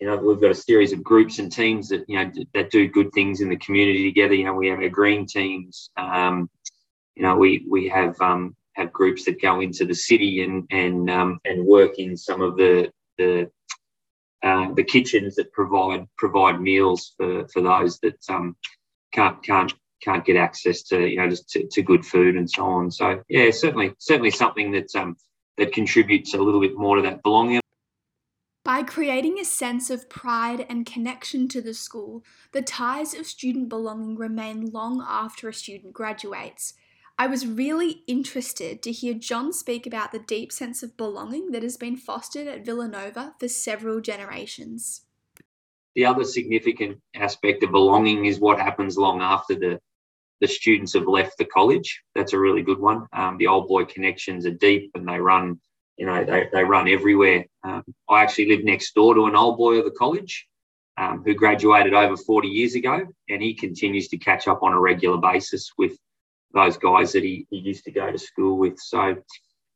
you 0.00 0.06
know 0.06 0.16
we've 0.16 0.40
got 0.40 0.50
a 0.50 0.54
series 0.54 0.92
of 0.92 1.02
groups 1.04 1.38
and 1.38 1.50
teams 1.50 1.88
that 1.88 2.04
you 2.08 2.18
know 2.18 2.30
that 2.54 2.70
do 2.70 2.88
good 2.88 3.12
things 3.12 3.40
in 3.40 3.48
the 3.48 3.56
community 3.56 4.04
together. 4.04 4.34
You 4.34 4.44
know 4.44 4.54
we 4.54 4.68
have 4.68 4.80
our 4.80 4.88
green 4.88 5.26
teams. 5.26 5.90
Um, 5.96 6.50
you 7.14 7.22
know 7.22 7.36
we 7.36 7.64
we 7.70 7.88
have 7.88 8.20
um, 8.20 8.56
have 8.74 8.92
groups 8.92 9.24
that 9.24 9.40
go 9.40 9.60
into 9.60 9.84
the 9.84 9.94
city 9.94 10.42
and 10.42 10.66
and 10.70 11.10
um, 11.10 11.40
and 11.44 11.64
work 11.64 11.98
in 11.98 12.16
some 12.16 12.40
of 12.40 12.56
the 12.56 12.90
the 13.18 13.50
uh, 14.42 14.72
the 14.74 14.82
kitchens 14.82 15.36
that 15.36 15.52
provide 15.52 16.06
provide 16.18 16.60
meals 16.60 17.14
for, 17.16 17.46
for 17.48 17.62
those 17.62 17.98
that 18.00 18.18
um, 18.28 18.56
can't 19.12 19.40
can't 19.44 19.72
can't 20.02 20.24
get 20.24 20.36
access 20.36 20.82
to 20.82 21.06
you 21.06 21.16
know 21.16 21.28
just 21.28 21.48
to, 21.50 21.66
to, 21.68 21.82
good 21.82 22.04
food 22.04 22.36
and 22.36 22.50
so 22.50 22.64
on. 22.64 22.90
So 22.90 23.22
yeah, 23.28 23.50
certainly 23.50 23.94
certainly 23.98 24.30
something 24.30 24.72
that 24.72 24.94
um, 24.94 25.16
that 25.58 25.72
contributes 25.72 26.34
a 26.34 26.38
little 26.38 26.60
bit 26.60 26.76
more 26.76 26.96
to 26.96 27.02
that 27.02 27.22
belonging. 27.22 27.60
By 28.64 28.84
creating 28.84 29.38
a 29.40 29.44
sense 29.44 29.90
of 29.90 30.08
pride 30.08 30.64
and 30.68 30.86
connection 30.86 31.48
to 31.48 31.60
the 31.60 31.74
school, 31.74 32.24
the 32.52 32.62
ties 32.62 33.12
of 33.12 33.26
student 33.26 33.68
belonging 33.68 34.16
remain 34.16 34.70
long 34.70 35.04
after 35.06 35.48
a 35.48 35.54
student 35.54 35.92
graduates. 35.92 36.74
I 37.18 37.26
was 37.26 37.46
really 37.46 38.02
interested 38.06 38.82
to 38.82 38.92
hear 38.92 39.14
John 39.14 39.52
speak 39.52 39.86
about 39.86 40.12
the 40.12 40.18
deep 40.18 40.50
sense 40.52 40.82
of 40.82 40.96
belonging 40.96 41.50
that 41.50 41.62
has 41.62 41.76
been 41.76 41.96
fostered 41.96 42.46
at 42.46 42.64
Villanova 42.64 43.34
for 43.38 43.48
several 43.48 44.00
generations. 44.00 45.02
The 45.94 46.06
other 46.06 46.24
significant 46.24 47.00
aspect 47.14 47.62
of 47.62 47.70
belonging 47.70 48.24
is 48.24 48.40
what 48.40 48.58
happens 48.58 48.96
long 48.96 49.20
after 49.20 49.54
the 49.54 49.80
the 50.42 50.48
students 50.48 50.92
have 50.92 51.06
left 51.06 51.38
the 51.38 51.44
college. 51.44 52.02
That's 52.16 52.32
a 52.32 52.38
really 52.38 52.62
good 52.62 52.80
one. 52.80 53.06
Um, 53.12 53.38
the 53.38 53.46
old 53.46 53.68
boy 53.68 53.84
connections 53.84 54.44
are 54.44 54.50
deep 54.50 54.90
and 54.94 55.08
they 55.08 55.20
run, 55.20 55.60
you 55.96 56.04
know, 56.04 56.24
they, 56.24 56.48
they 56.52 56.64
run 56.64 56.88
everywhere. 56.88 57.46
Um, 57.62 57.84
I 58.10 58.22
actually 58.22 58.48
live 58.48 58.64
next 58.64 58.92
door 58.94 59.14
to 59.14 59.26
an 59.26 59.36
old 59.36 59.56
boy 59.56 59.76
of 59.76 59.84
the 59.84 59.92
college 59.92 60.48
um, 60.98 61.22
who 61.24 61.34
graduated 61.34 61.94
over 61.94 62.16
40 62.16 62.48
years 62.48 62.74
ago, 62.74 63.06
and 63.30 63.40
he 63.40 63.54
continues 63.54 64.08
to 64.08 64.18
catch 64.18 64.48
up 64.48 64.64
on 64.64 64.72
a 64.72 64.80
regular 64.80 65.16
basis 65.16 65.70
with 65.78 65.96
those 66.52 66.76
guys 66.76 67.12
that 67.12 67.22
he, 67.22 67.46
he 67.50 67.58
used 67.58 67.84
to 67.84 67.92
go 67.92 68.10
to 68.10 68.18
school 68.18 68.58
with. 68.58 68.80
So, 68.80 69.14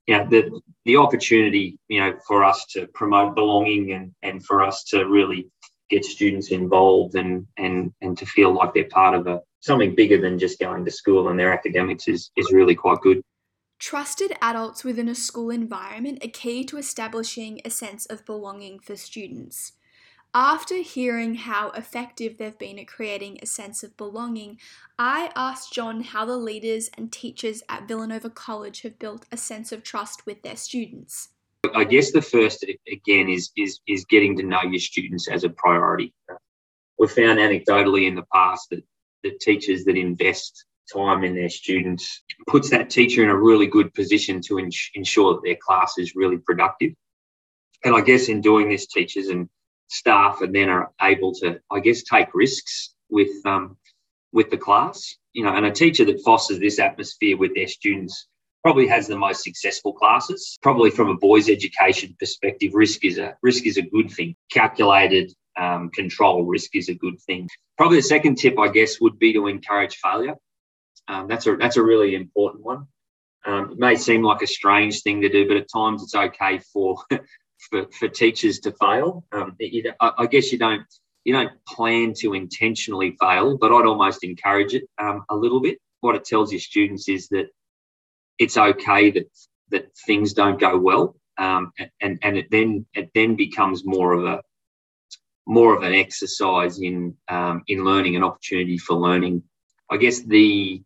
you 0.08 0.18
know, 0.18 0.26
the, 0.28 0.60
the 0.84 0.96
opportunity, 0.96 1.78
you 1.86 2.00
know, 2.00 2.18
for 2.26 2.42
us 2.42 2.66
to 2.70 2.88
promote 2.88 3.36
belonging 3.36 3.92
and, 3.92 4.12
and 4.22 4.44
for 4.44 4.62
us 4.62 4.82
to 4.88 5.04
really 5.04 5.48
get 5.90 6.04
students 6.04 6.50
involved 6.50 7.14
and, 7.14 7.46
and, 7.56 7.92
and 8.02 8.18
to 8.18 8.26
feel 8.26 8.52
like 8.52 8.74
they're 8.74 8.88
part 8.88 9.14
of 9.14 9.28
a, 9.28 9.40
something 9.66 9.94
bigger 9.94 10.20
than 10.20 10.38
just 10.38 10.58
going 10.58 10.84
to 10.84 10.90
school 10.90 11.28
and 11.28 11.38
their 11.38 11.52
academics 11.52 12.08
is, 12.08 12.30
is 12.36 12.52
really 12.52 12.74
quite 12.74 13.00
good. 13.00 13.20
Trusted 13.78 14.32
adults 14.40 14.84
within 14.84 15.08
a 15.08 15.14
school 15.14 15.50
environment 15.50 16.24
are 16.24 16.30
key 16.30 16.64
to 16.64 16.78
establishing 16.78 17.60
a 17.64 17.70
sense 17.70 18.06
of 18.06 18.24
belonging 18.24 18.78
for 18.78 18.96
students. 18.96 19.72
After 20.34 20.76
hearing 20.76 21.34
how 21.34 21.70
effective 21.70 22.36
they've 22.36 22.58
been 22.58 22.78
at 22.78 22.88
creating 22.88 23.38
a 23.42 23.46
sense 23.46 23.82
of 23.82 23.96
belonging, 23.96 24.58
I 24.98 25.30
asked 25.34 25.72
John 25.72 26.02
how 26.02 26.24
the 26.26 26.36
leaders 26.36 26.90
and 26.96 27.10
teachers 27.10 27.62
at 27.68 27.88
Villanova 27.88 28.30
College 28.30 28.82
have 28.82 28.98
built 28.98 29.26
a 29.32 29.36
sense 29.36 29.72
of 29.72 29.82
trust 29.82 30.26
with 30.26 30.42
their 30.42 30.56
students. 30.56 31.30
I 31.74 31.84
guess 31.84 32.12
the 32.12 32.22
first 32.22 32.64
again 32.90 33.28
is 33.28 33.50
is 33.56 33.80
is 33.88 34.04
getting 34.04 34.36
to 34.36 34.42
know 34.42 34.62
your 34.62 34.78
students 34.78 35.28
as 35.28 35.44
a 35.44 35.50
priority. 35.50 36.12
We've 36.98 37.10
found 37.10 37.38
anecdotally 37.38 38.06
in 38.06 38.14
the 38.14 38.24
past 38.32 38.70
that 38.70 38.84
the 39.30 39.38
teachers 39.38 39.84
that 39.84 39.96
invest 39.96 40.64
time 40.92 41.24
in 41.24 41.34
their 41.34 41.48
students 41.48 42.22
puts 42.46 42.70
that 42.70 42.90
teacher 42.90 43.22
in 43.22 43.30
a 43.30 43.36
really 43.36 43.66
good 43.66 43.92
position 43.92 44.40
to 44.40 44.58
ins- 44.58 44.90
ensure 44.94 45.34
that 45.34 45.42
their 45.44 45.56
class 45.60 45.94
is 45.98 46.14
really 46.14 46.38
productive. 46.38 46.92
And 47.84 47.94
I 47.94 48.00
guess 48.00 48.28
in 48.28 48.40
doing 48.40 48.68
this, 48.68 48.86
teachers 48.86 49.28
and 49.28 49.48
staff 49.88 50.40
and 50.40 50.54
then 50.54 50.68
are 50.68 50.92
able 51.02 51.32
to, 51.34 51.60
I 51.70 51.80
guess, 51.80 52.02
take 52.02 52.34
risks 52.34 52.94
with 53.10 53.44
um, 53.44 53.76
with 54.32 54.50
the 54.50 54.56
class. 54.56 55.16
You 55.32 55.44
know, 55.44 55.54
and 55.54 55.66
a 55.66 55.70
teacher 55.70 56.04
that 56.06 56.22
fosters 56.24 56.58
this 56.58 56.78
atmosphere 56.78 57.36
with 57.36 57.54
their 57.54 57.68
students 57.68 58.28
probably 58.62 58.86
has 58.88 59.06
the 59.06 59.16
most 59.16 59.44
successful 59.44 59.92
classes. 59.92 60.56
Probably 60.62 60.90
from 60.90 61.08
a 61.08 61.16
boys' 61.16 61.48
education 61.48 62.16
perspective, 62.18 62.72
risk 62.74 63.04
is 63.04 63.18
a 63.18 63.36
risk 63.42 63.66
is 63.66 63.76
a 63.76 63.82
good 63.82 64.10
thing. 64.10 64.34
Calculated 64.50 65.32
um, 65.56 65.90
control 65.90 66.44
risk 66.44 66.74
is 66.74 66.88
a 66.88 66.94
good 66.94 67.20
thing. 67.22 67.48
Probably 67.76 67.98
the 67.98 68.02
second 68.02 68.36
tip, 68.36 68.58
I 68.58 68.68
guess, 68.68 69.00
would 69.00 69.18
be 69.18 69.32
to 69.34 69.46
encourage 69.46 69.96
failure. 69.96 70.34
Um, 71.08 71.28
that's 71.28 71.46
a 71.46 71.56
that's 71.56 71.76
a 71.76 71.82
really 71.82 72.14
important 72.14 72.64
one. 72.64 72.86
Um, 73.44 73.72
it 73.72 73.78
may 73.78 73.94
seem 73.96 74.22
like 74.22 74.42
a 74.42 74.46
strange 74.46 75.02
thing 75.02 75.20
to 75.22 75.28
do, 75.28 75.46
but 75.46 75.56
at 75.56 75.70
times 75.72 76.02
it's 76.02 76.14
okay 76.14 76.58
for 76.72 76.98
for, 77.70 77.86
for 77.92 78.08
teachers 78.08 78.60
to 78.60 78.72
fail. 78.72 79.24
Um, 79.32 79.56
you, 79.58 79.92
I, 80.00 80.12
I, 80.18 80.26
guess 80.26 80.52
you 80.52 80.58
don't 80.58 80.82
you 81.24 81.32
don't 81.32 81.52
plan 81.66 82.12
to 82.18 82.34
intentionally 82.34 83.16
fail, 83.20 83.56
but 83.56 83.72
I'd 83.72 83.86
almost 83.86 84.24
encourage 84.24 84.74
it 84.74 84.84
um, 84.98 85.24
a 85.30 85.36
little 85.36 85.60
bit. 85.60 85.78
What 86.00 86.16
it 86.16 86.24
tells 86.24 86.52
your 86.52 86.60
students 86.60 87.08
is 87.08 87.28
that 87.28 87.46
it's 88.38 88.56
okay 88.56 89.10
that 89.12 89.30
that 89.70 89.96
things 90.06 90.32
don't 90.32 90.60
go 90.60 90.76
well, 90.76 91.16
um, 91.38 91.72
and 92.00 92.18
and 92.22 92.36
it 92.36 92.46
then 92.50 92.86
it 92.94 93.10
then 93.14 93.36
becomes 93.36 93.84
more 93.84 94.12
of 94.12 94.24
a 94.24 94.42
more 95.46 95.76
of 95.76 95.82
an 95.82 95.94
exercise 95.94 96.80
in 96.80 97.14
um, 97.28 97.62
in 97.68 97.84
learning, 97.84 98.16
an 98.16 98.24
opportunity 98.24 98.78
for 98.78 98.94
learning. 98.94 99.42
I 99.90 99.96
guess 99.96 100.20
the 100.20 100.82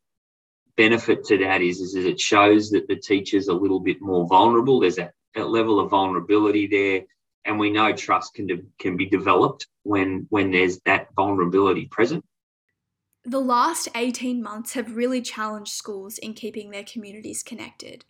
benefit 0.76 1.24
to 1.24 1.38
that 1.38 1.62
is, 1.62 1.80
is 1.80 1.94
that 1.94 2.06
it 2.06 2.20
shows 2.20 2.70
that 2.70 2.86
the 2.88 2.96
teacher's 2.96 3.48
a 3.48 3.54
little 3.54 3.80
bit 3.80 4.00
more 4.00 4.26
vulnerable. 4.26 4.80
There's 4.80 4.96
that 4.96 5.12
level 5.34 5.80
of 5.80 5.90
vulnerability 5.90 6.66
there, 6.66 7.02
and 7.44 7.58
we 7.58 7.70
know 7.70 7.92
trust 7.92 8.34
can 8.34 8.46
de- 8.46 8.64
can 8.78 8.96
be 8.96 9.06
developed 9.06 9.66
when 9.82 10.26
when 10.30 10.50
there's 10.50 10.78
that 10.80 11.08
vulnerability 11.16 11.86
present. 11.86 12.24
The 13.24 13.40
last 13.40 13.88
18 13.94 14.42
months 14.42 14.72
have 14.72 14.96
really 14.96 15.20
challenged 15.20 15.72
schools 15.72 16.16
in 16.16 16.32
keeping 16.32 16.70
their 16.70 16.84
communities 16.84 17.42
connected. 17.42 18.06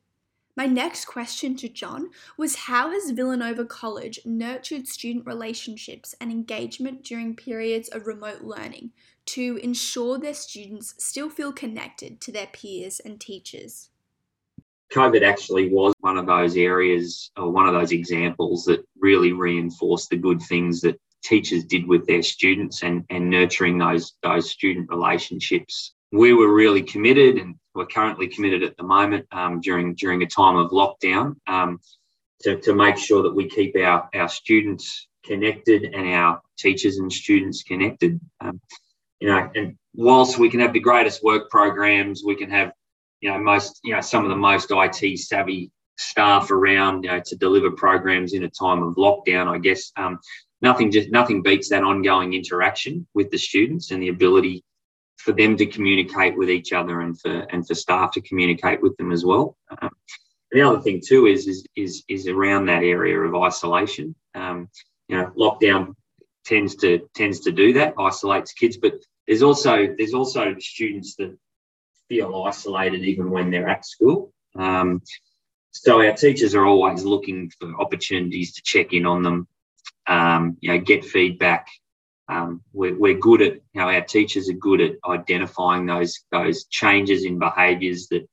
My 0.57 0.67
next 0.67 1.05
question 1.05 1.55
to 1.57 1.69
John 1.69 2.11
was 2.37 2.57
How 2.57 2.91
has 2.91 3.13
Villanova 3.13 3.65
College 3.65 4.19
nurtured 4.25 4.89
student 4.89 5.25
relationships 5.25 6.15
and 6.21 6.31
engagement 6.31 7.05
during 7.05 7.37
periods 7.37 7.89
of 7.89 8.07
remote 8.07 8.43
learning 8.43 8.91
to 9.27 9.61
ensure 9.63 10.19
their 10.19 10.35
students 10.35 10.95
still 10.99 11.31
feel 11.31 11.53
connected 11.53 12.21
to 12.23 12.33
their 12.33 12.49
peers 12.49 13.01
and 13.01 13.21
teachers? 13.21 13.91
COVID 14.93 15.23
actually 15.23 15.69
was 15.69 15.95
one 16.01 16.19
of 16.19 16.27
those 16.27 16.57
areas 16.57 17.31
or 17.37 17.51
one 17.51 17.69
of 17.69 17.75
those 17.75 17.93
examples 17.93 18.65
that 18.65 18.85
really 18.99 19.33
reinforced 19.33 20.11
the 20.11 20.17
good 20.17 20.43
things 20.43 20.81
that 20.81 21.01
teachers 21.23 21.65
did 21.65 21.87
with 21.87 22.07
their 22.09 22.23
students 22.23 22.83
and, 22.83 23.05
and 23.09 23.31
nurturing 23.31 23.79
those, 23.79 24.15
those 24.25 24.51
student 24.51 24.91
relationships. 24.91 25.95
We 26.11 26.33
were 26.33 26.53
really 26.53 26.83
committed 26.83 27.37
and 27.37 27.55
we're 27.75 27.87
currently 27.87 28.29
committed 28.29 28.63
at 28.63 28.77
the 28.77 28.83
moment 28.83 29.27
um, 29.33 29.61
during 29.61 29.95
during 29.95 30.23
a 30.23 30.27
time 30.27 30.57
of 30.57 30.71
lockdown 30.71 31.37
um, 31.47 31.81
to, 32.43 32.59
to 32.61 32.75
make 32.75 32.97
sure 32.97 33.23
that 33.23 33.35
we 33.35 33.49
keep 33.49 33.77
our, 33.77 34.09
our 34.15 34.29
students 34.29 35.09
connected 35.25 35.85
and 35.85 36.09
our 36.09 36.41
teachers 36.59 36.99
and 36.99 37.13
students 37.13 37.63
connected. 37.63 38.21
Um, 38.41 38.61
you 39.21 39.29
know, 39.29 39.51
and 39.55 39.77
whilst 39.95 40.39
we 40.39 40.49
can 40.49 40.61
have 40.61 40.73
the 40.73 40.81
greatest 40.81 41.23
work 41.23 41.51
programs, 41.51 42.23
we 42.25 42.35
can 42.35 42.51
have, 42.51 42.73
you 43.21 43.31
know, 43.31 43.39
most, 43.39 43.81
you 43.85 43.95
know, 43.95 44.01
some 44.01 44.25
of 44.25 44.31
the 44.31 44.37
most 44.37 44.71
IT 44.71 45.19
savvy 45.19 45.71
staff 45.99 46.51
around, 46.51 47.05
you 47.05 47.11
know, 47.11 47.21
to 47.25 47.37
deliver 47.37 47.71
programs 47.71 48.33
in 48.33 48.45
a 48.45 48.51
time 48.51 48.83
of 48.83 48.95
lockdown. 48.95 49.47
I 49.47 49.59
guess 49.59 49.93
um, 49.97 50.19
nothing 50.63 50.91
just 50.91 51.11
nothing 51.11 51.43
beats 51.43 51.69
that 51.69 51.85
ongoing 51.85 52.33
interaction 52.33 53.07
with 53.15 53.31
the 53.31 53.39
students 53.39 53.91
and 53.91 54.03
the 54.03 54.09
ability 54.09 54.65
for 55.25 55.33
them 55.33 55.57
to 55.57 55.67
communicate 55.67 56.37
with 56.37 56.51
each 56.51 56.73
other 56.73 57.01
and 57.01 57.21
for 57.21 57.41
and 57.51 57.67
for 57.67 57.75
staff 57.75 58.13
to 58.13 58.21
communicate 58.21 58.83
with 58.83 58.97
them 58.97 59.13
as 59.13 59.25
well. 59.25 59.57
Um, 59.81 59.91
the 60.51 60.63
other 60.63 60.81
thing 60.81 61.01
too 61.07 61.27
is 61.27 61.47
is 61.47 61.65
is, 61.77 62.05
is 62.09 62.27
around 62.27 62.67
that 62.67 62.83
area 62.83 63.19
of 63.21 63.35
isolation. 63.35 64.15
Um, 64.35 64.69
you 65.09 65.17
know, 65.17 65.33
lockdown 65.37 65.95
tends 66.45 66.77
to 66.77 67.09
tends 67.15 67.41
to 67.41 67.53
do 67.53 67.73
that, 67.75 67.95
isolates 67.99 68.53
kids, 68.53 68.77
but 68.77 68.95
there's 69.27 69.43
also 69.43 69.95
there's 69.97 70.15
also 70.15 70.57
students 70.59 71.15
that 71.17 71.37
feel 72.09 72.45
isolated 72.47 73.03
even 73.03 73.31
when 73.31 73.51
they're 73.51 73.69
at 73.69 73.87
school. 73.87 74.33
Um, 74.57 75.03
so 75.73 76.01
our 76.01 76.13
teachers 76.13 76.55
are 76.55 76.67
always 76.67 77.05
looking 77.05 77.53
for 77.59 77.81
opportunities 77.81 78.55
to 78.55 78.63
check 78.63 78.93
in 78.93 79.07
on 79.07 79.23
them, 79.23 79.47
um, 80.09 80.57
you 80.61 80.73
know, 80.73 80.79
get 80.79 81.05
feedback, 81.05 81.69
um, 82.31 82.63
we're, 82.73 82.97
we're, 82.97 83.19
good 83.19 83.43
at, 83.43 83.55
you 83.55 83.81
know, 83.81 83.89
our 83.89 84.03
teachers 84.03 84.49
are 84.49 84.55
good 84.55 84.81
at 84.81 84.93
identifying 85.09 85.87
those, 85.87 86.21
those 86.31 86.65
changes 86.67 87.25
in 87.25 87.39
behaviours 87.39 88.07
that 88.09 88.29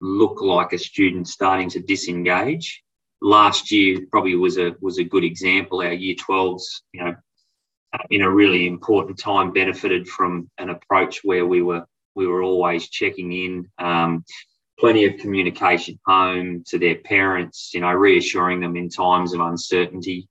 look 0.00 0.42
like 0.42 0.72
a 0.72 0.78
student 0.78 1.26
starting 1.26 1.70
to 1.70 1.80
disengage. 1.80 2.82
Last 3.22 3.70
year 3.70 4.00
probably 4.10 4.36
was 4.36 4.58
a 4.58 4.74
was 4.80 4.98
a 4.98 5.04
good 5.04 5.24
example. 5.24 5.80
Our 5.80 5.94
year 5.94 6.14
12s, 6.16 6.62
you 6.92 7.04
know, 7.04 7.14
in 8.10 8.22
a 8.22 8.30
really 8.30 8.66
important 8.66 9.18
time 9.18 9.52
benefited 9.52 10.06
from 10.06 10.50
an 10.58 10.68
approach 10.68 11.20
where 11.24 11.46
we 11.46 11.62
were 11.62 11.86
we 12.14 12.26
were 12.26 12.42
always 12.42 12.88
checking 12.90 13.32
in, 13.32 13.70
um, 13.78 14.24
plenty 14.78 15.06
of 15.06 15.16
communication 15.16 15.98
home 16.06 16.62
to 16.66 16.78
their 16.78 16.96
parents, 16.96 17.70
you 17.72 17.80
know, 17.80 17.92
reassuring 17.92 18.60
them 18.60 18.76
in 18.76 18.90
times 18.90 19.32
of 19.32 19.40
uncertainty, 19.40 20.28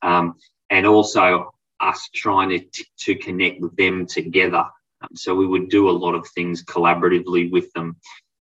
um, 0.00 0.34
and 0.70 0.86
also 0.86 1.52
us 1.82 2.08
trying 2.14 2.50
to, 2.50 2.84
to 3.00 3.14
connect 3.16 3.60
with 3.60 3.76
them 3.76 4.06
together. 4.06 4.64
Um, 5.02 5.10
so 5.14 5.34
we 5.34 5.46
would 5.46 5.68
do 5.68 5.90
a 5.90 6.00
lot 6.04 6.14
of 6.14 6.26
things 6.28 6.64
collaboratively 6.64 7.50
with 7.50 7.72
them 7.72 7.96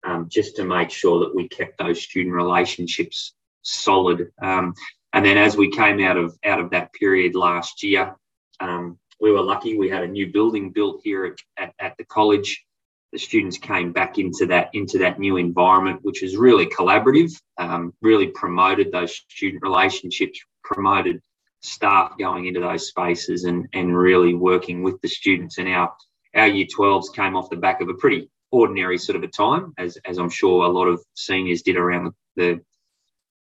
um, 0.05 0.29
just 0.31 0.57
to 0.57 0.64
make 0.64 0.91
sure 0.91 1.21
that 1.21 1.35
we 1.35 1.49
kept 1.49 1.79
those 1.79 2.03
student 2.03 2.35
relationships 2.35 3.35
solid. 3.62 4.31
Um, 4.41 4.75
and 5.12 5.25
then 5.25 5.38
as 5.38 5.57
we 5.57 5.71
came 5.71 6.00
out 6.00 6.17
of 6.17 6.37
out 6.45 6.61
of 6.61 6.71
that 6.71 6.93
period 6.93 7.35
last 7.35 7.83
year, 7.83 8.14
um, 8.61 8.99
we 9.21 9.33
were 9.33 9.43
lucky. 9.43 9.76
We 9.76 9.88
had 9.88 10.03
a 10.03 10.09
new 10.09 10.33
building 10.33 10.71
built 10.71 11.00
here 11.03 11.25
at, 11.25 11.38
at, 11.57 11.75
at 11.79 11.97
the 11.97 12.05
college. 12.05 12.64
The 13.12 13.19
students 13.19 13.59
came 13.59 13.93
back 13.93 14.19
into 14.19 14.47
that 14.47 14.71
into 14.75 14.99
that 14.99 15.21
new 15.21 15.37
environment, 15.37 16.00
which 16.03 16.23
is 16.23 16.37
really 16.37 16.67
collaborative. 16.67 17.33
Um, 17.59 17.95
really 18.03 18.29
promoted 18.29 18.91
those 18.91 19.14
student 19.29 19.62
relationships, 19.62 20.41
promoted 20.64 21.21
staff 21.64 22.12
going 22.18 22.47
into 22.47 22.61
those 22.61 22.88
spaces 22.88 23.44
and, 23.44 23.66
and 23.73 23.97
really 23.97 24.35
working 24.35 24.83
with 24.83 25.00
the 25.00 25.09
students. 25.09 25.59
And 25.59 25.68
our, 25.68 25.92
our 26.35 26.47
year 26.47 26.66
12s 26.66 27.14
came 27.14 27.37
off 27.37 27.50
the 27.50 27.56
back 27.56 27.80
of 27.80 27.88
a 27.88 27.94
pretty 27.94 28.30
ordinary 28.50 28.99
sort 28.99 29.16
of 29.16 29.23
a 29.23 29.28
time, 29.28 29.73
as, 29.78 29.97
as 30.04 30.18
I'm 30.18 30.30
sure 30.30 30.64
a 30.64 30.68
lot 30.68 30.87
of 30.87 31.02
seniors 31.14 31.62
did 31.62 31.76
around 31.76 32.12
the, 32.37 32.61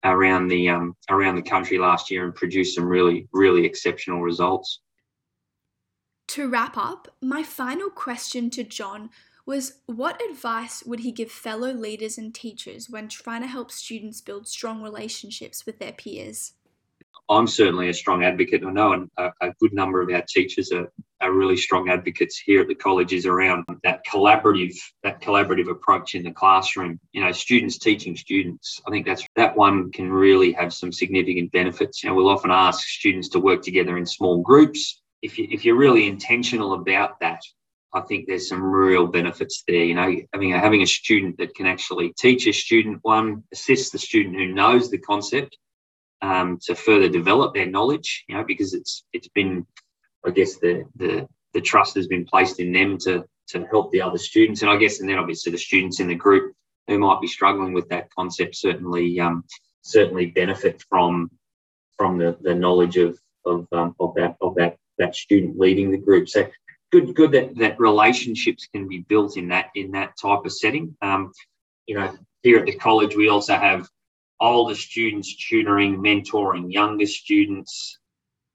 around 0.04 0.48
the 0.48 0.68
um, 0.68 0.94
around 1.08 1.36
the 1.36 1.42
country 1.42 1.78
last 1.78 2.10
year 2.10 2.24
and 2.24 2.34
produced 2.34 2.74
some 2.74 2.84
really 2.84 3.26
really 3.32 3.64
exceptional 3.64 4.20
results. 4.20 4.80
To 6.28 6.48
wrap 6.48 6.76
up, 6.76 7.08
my 7.22 7.42
final 7.42 7.88
question 7.88 8.50
to 8.50 8.64
John 8.64 9.10
was 9.46 9.80
what 9.86 10.20
advice 10.30 10.82
would 10.84 11.00
he 11.00 11.12
give 11.12 11.30
fellow 11.30 11.72
leaders 11.72 12.16
and 12.16 12.34
teachers 12.34 12.88
when 12.88 13.08
trying 13.08 13.42
to 13.42 13.46
help 13.46 13.70
students 13.70 14.20
build 14.20 14.48
strong 14.48 14.82
relationships 14.82 15.66
with 15.66 15.78
their 15.78 15.92
peers? 15.92 16.52
I'm 17.28 17.46
certainly 17.46 17.88
a 17.88 17.94
strong 17.94 18.22
advocate. 18.22 18.62
I 18.64 18.70
know 18.70 19.06
a, 19.16 19.30
a 19.40 19.52
good 19.58 19.72
number 19.72 20.02
of 20.02 20.10
our 20.10 20.22
teachers 20.28 20.70
are, 20.72 20.92
are 21.20 21.32
really 21.32 21.56
strong 21.56 21.88
advocates 21.88 22.38
here 22.38 22.60
at 22.60 22.68
the 22.68 22.74
colleges 22.74 23.24
around 23.24 23.64
that 23.82 24.04
collaborative 24.06 24.74
that 25.02 25.22
collaborative 25.22 25.70
approach 25.70 26.14
in 26.14 26.22
the 26.22 26.30
classroom. 26.30 27.00
You 27.12 27.24
know, 27.24 27.32
students 27.32 27.78
teaching 27.78 28.14
students. 28.14 28.80
I 28.86 28.90
think 28.90 29.06
that's 29.06 29.24
that 29.36 29.56
one 29.56 29.90
can 29.90 30.12
really 30.12 30.52
have 30.52 30.74
some 30.74 30.92
significant 30.92 31.50
benefits. 31.52 32.02
You 32.02 32.10
know, 32.10 32.16
we'll 32.16 32.28
often 32.28 32.50
ask 32.50 32.86
students 32.86 33.28
to 33.30 33.40
work 33.40 33.62
together 33.62 33.96
in 33.96 34.04
small 34.04 34.42
groups. 34.42 35.00
If 35.22 35.38
you 35.38 35.48
if 35.50 35.64
you're 35.64 35.76
really 35.76 36.06
intentional 36.06 36.74
about 36.74 37.20
that, 37.20 37.40
I 37.94 38.02
think 38.02 38.26
there's 38.26 38.48
some 38.48 38.62
real 38.62 39.06
benefits 39.06 39.64
there. 39.66 39.84
You 39.84 39.94
know, 39.94 40.14
having 40.34 40.52
a, 40.52 40.60
having 40.60 40.82
a 40.82 40.86
student 40.86 41.38
that 41.38 41.54
can 41.54 41.66
actually 41.66 42.12
teach 42.18 42.46
a 42.46 42.52
student 42.52 42.98
one, 43.00 43.44
assist 43.50 43.92
the 43.92 43.98
student 43.98 44.36
who 44.36 44.48
knows 44.48 44.90
the 44.90 44.98
concept, 44.98 45.56
um, 46.22 46.58
to 46.62 46.74
further 46.74 47.08
develop 47.08 47.54
their 47.54 47.66
knowledge, 47.66 48.24
you 48.28 48.36
know, 48.36 48.44
because 48.44 48.74
it's 48.74 49.04
it's 49.12 49.28
been, 49.28 49.66
I 50.26 50.30
guess, 50.30 50.56
the 50.56 50.84
the 50.96 51.28
the 51.52 51.60
trust 51.60 51.94
has 51.96 52.06
been 52.06 52.24
placed 52.24 52.60
in 52.60 52.72
them 52.72 52.98
to 52.98 53.24
to 53.48 53.66
help 53.66 53.92
the 53.92 54.02
other 54.02 54.18
students, 54.18 54.62
and 54.62 54.70
I 54.70 54.76
guess, 54.76 55.00
and 55.00 55.08
then 55.08 55.18
obviously 55.18 55.52
the 55.52 55.58
students 55.58 56.00
in 56.00 56.08
the 56.08 56.14
group 56.14 56.54
who 56.86 56.98
might 56.98 57.20
be 57.20 57.26
struggling 57.26 57.72
with 57.72 57.88
that 57.88 58.10
concept 58.10 58.56
certainly 58.56 59.20
um, 59.20 59.44
certainly 59.82 60.26
benefit 60.26 60.82
from 60.88 61.30
from 61.96 62.18
the, 62.18 62.36
the 62.40 62.54
knowledge 62.54 62.96
of 62.96 63.18
of, 63.44 63.66
um, 63.72 63.94
of 64.00 64.14
that 64.14 64.36
of 64.40 64.54
that 64.56 64.76
that 64.98 65.14
student 65.14 65.58
leading 65.58 65.90
the 65.90 65.98
group. 65.98 66.28
So 66.28 66.48
good 66.90 67.14
good 67.14 67.32
that 67.32 67.56
that 67.58 67.80
relationships 67.80 68.68
can 68.72 68.88
be 68.88 68.98
built 68.98 69.36
in 69.36 69.48
that 69.48 69.70
in 69.74 69.92
that 69.92 70.14
type 70.20 70.44
of 70.44 70.52
setting. 70.52 70.96
Um, 71.02 71.32
you 71.86 71.96
know, 71.96 72.16
here 72.42 72.58
at 72.58 72.66
the 72.66 72.74
college 72.74 73.14
we 73.14 73.28
also 73.28 73.56
have 73.56 73.88
older 74.40 74.74
students 74.74 75.34
tutoring, 75.36 75.96
mentoring 75.96 76.72
younger 76.72 77.06
students. 77.06 77.98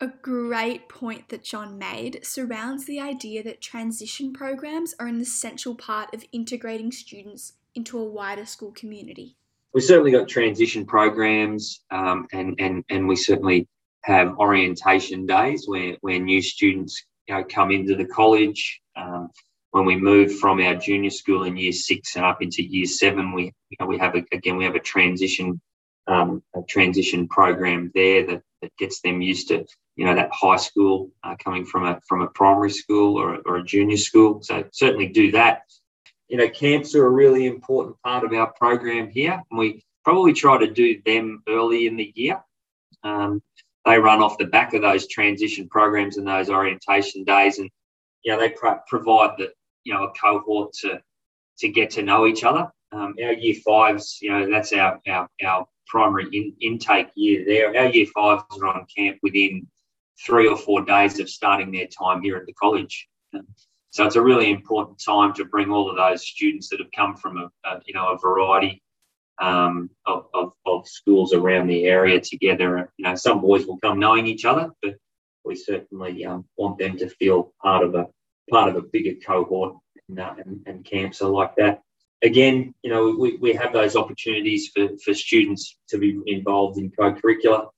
A 0.02 0.08
great 0.08 0.88
point 0.88 1.28
that 1.30 1.44
John 1.44 1.78
made 1.78 2.26
surrounds 2.26 2.86
the 2.86 3.02
idea 3.02 3.44
that 3.44 3.62
transition 3.62 4.32
programs 4.32 4.96
are 5.00 5.08
an 5.08 5.20
essential 5.20 5.76
part 5.76 6.14
of 6.14 6.24
integrating 6.32 6.92
students 6.92 7.54
into 7.76 8.00
a 8.00 8.06
wider 8.06 8.46
school 8.46 8.72
community. 8.72 9.36
We've 9.74 9.84
certainly 9.84 10.12
got 10.12 10.28
transition 10.28 10.86
programs, 10.86 11.82
um, 11.92 12.28
and, 12.32 12.56
and, 12.60 12.84
and 12.90 13.08
we 13.08 13.16
certainly 13.16 13.68
have 14.04 14.38
orientation 14.38 15.26
days 15.26 15.68
where, 15.68 15.98
where 16.02 16.20
new 16.20 16.42
students 16.42 17.06
you 17.28 17.36
know, 17.36 17.44
come 17.44 17.72
into 17.72 17.96
the 17.96 18.06
college. 18.06 18.82
Um, 18.96 19.30
when 19.72 19.86
we 19.86 19.96
move 19.96 20.40
from 20.40 20.60
our 20.62 20.76
junior 20.76 21.12
school 21.12 21.44
in 21.44 21.56
year 21.56 21.72
six 21.72 22.16
and 22.16 22.26
up 22.26 22.42
into 22.42 22.64
year 22.64 22.86
seven, 22.86 23.34
we 23.34 23.54
you 23.70 23.78
know, 23.80 23.86
we 23.86 23.98
have 24.00 24.16
a, 24.16 24.24
again 24.32 24.58
we 24.58 24.66
have 24.66 24.76
a 24.76 24.80
transition 24.80 25.62
um, 26.08 26.44
a 26.56 26.62
transition 26.64 27.28
program 27.28 27.92
there 27.94 28.26
that, 28.26 28.42
that 28.62 28.76
gets 28.78 29.02
them 29.02 29.22
used 29.22 29.50
to 29.50 29.66
you 30.00 30.06
know 30.06 30.16
that 30.16 30.30
high 30.32 30.56
school 30.56 31.12
uh, 31.26 31.36
coming 31.44 31.66
from 31.66 31.86
a 31.86 32.00
from 32.08 32.22
a 32.22 32.28
primary 32.28 32.72
school 32.72 33.20
or, 33.20 33.40
or 33.46 33.58
a 33.58 33.66
junior 33.66 33.98
school. 33.98 34.42
So 34.42 34.64
certainly 34.72 35.08
do 35.08 35.32
that. 35.34 35.64
You 36.30 36.38
know, 36.38 36.48
camps 36.48 36.96
are 36.96 37.06
a 37.06 37.10
really 37.10 37.48
important 37.48 37.98
part 38.02 38.24
of 38.24 38.32
our 38.32 38.50
program 38.54 39.10
here, 39.10 39.44
and 39.52 39.60
we 39.60 39.84
probably 40.06 40.32
try 40.32 40.58
to 40.58 40.72
do 40.72 41.02
them 41.06 41.44
early 41.50 41.86
in 41.86 41.98
the 41.98 42.14
year. 42.16 42.42
Um, 43.04 43.42
they 43.86 43.98
run 43.98 44.22
off 44.22 44.38
the 44.38 44.46
back 44.46 44.74
of 44.74 44.82
those 44.82 45.06
transition 45.06 45.68
programs 45.68 46.16
and 46.16 46.26
those 46.26 46.50
orientation 46.50 47.26
days, 47.26 47.60
and 47.60 47.70
you 48.24 48.32
know 48.32 48.40
they 48.40 48.52
pro- 48.52 48.80
provide 48.88 49.32
the 49.38 49.52
you 49.84 49.94
know 49.94 50.06
a 50.06 50.14
cohort 50.14 50.72
to 50.76 51.02
to 51.58 51.68
get 51.68 51.90
to 51.92 52.04
know 52.04 52.26
each 52.26 52.46
other. 52.46 52.72
Um, 52.94 53.16
our 53.22 53.34
year 53.34 53.56
fives, 53.66 54.20
you 54.22 54.32
know, 54.32 54.50
that's 54.50 54.72
our 54.72 55.02
our, 55.10 55.28
our 55.44 55.68
primary 55.90 56.28
in, 56.32 56.54
intake 56.62 57.10
year 57.16 57.44
there. 57.46 57.76
Our 57.76 57.90
year 57.90 58.06
fives 58.14 58.44
are 58.62 58.68
on 58.68 58.86
camp 58.96 59.18
within 59.22 59.68
three 60.26 60.48
or 60.48 60.58
four 60.58 60.86
days 60.86 61.20
of 61.20 61.30
starting 61.30 61.72
their 61.72 61.88
time 61.88 62.22
here 62.22 62.38
at 62.38 62.46
the 62.46 62.54
college. 62.54 63.08
So 63.92 64.06
it's 64.06 64.16
a 64.16 64.22
really 64.22 64.52
important 64.52 65.02
time 65.04 65.34
to 65.34 65.46
bring 65.46 65.72
all 65.72 65.90
of 65.90 65.98
those 65.98 66.26
students 66.26 66.70
that 66.70 66.80
have 66.80 66.92
come 66.96 67.16
from 67.16 67.38
a, 67.38 67.50
a 67.68 67.82
you 67.86 67.94
know 67.94 68.14
a 68.14 68.18
variety 68.18 68.82
um, 69.42 69.90
of, 70.06 70.26
of, 70.34 70.52
of, 70.66 70.88
schools 70.88 71.34
around 71.34 71.68
the 71.68 71.86
area 71.86 72.20
together. 72.20 72.92
You 72.98 73.06
know, 73.06 73.16
some 73.16 73.42
boys 73.42 73.66
will 73.66 73.80
come 73.80 73.98
knowing 73.98 74.28
each 74.28 74.44
other, 74.44 74.70
but 74.82 74.96
we 75.46 75.56
certainly 75.56 76.26
um, 76.26 76.46
want 76.58 76.78
them 76.78 76.98
to 76.98 77.10
feel 77.10 77.54
part 77.62 77.84
of 77.84 77.96
a 77.96 78.08
part 78.52 78.70
of 78.70 78.76
a 78.76 78.82
bigger 78.82 79.16
cohort, 79.26 79.76
and, 80.08 80.20
uh, 80.20 80.34
and, 80.46 80.62
and 80.66 80.86
camps 80.86 81.22
are 81.22 81.30
like 81.30 81.56
that. 81.56 81.82
Again, 82.22 82.74
you 82.84 82.90
know, 82.90 83.16
we, 83.18 83.38
we 83.38 83.54
have 83.54 83.72
those 83.72 83.96
opportunities 83.96 84.70
for, 84.76 84.90
for 85.04 85.14
students 85.14 85.78
to 85.90 85.98
be 85.98 86.20
involved 86.26 86.78
in 86.78 86.92
co-curricular. 86.92 87.70